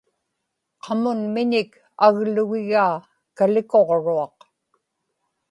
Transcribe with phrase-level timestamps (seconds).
[0.83, 1.71] qamunmiñik
[2.05, 2.95] aglugigaa
[3.37, 4.37] kalikuġruaq